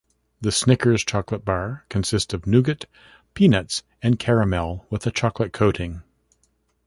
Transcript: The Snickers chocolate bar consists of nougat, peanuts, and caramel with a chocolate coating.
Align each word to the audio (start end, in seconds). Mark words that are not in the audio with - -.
The 0.41 0.51
Snickers 0.51 1.03
chocolate 1.05 1.45
bar 1.45 1.85
consists 1.89 2.33
of 2.33 2.47
nougat, 2.47 2.85
peanuts, 3.35 3.83
and 4.01 4.17
caramel 4.17 4.87
with 4.89 5.05
a 5.05 5.11
chocolate 5.11 5.53
coating. 5.53 6.01